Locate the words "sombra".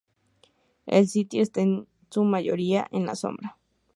3.13-3.59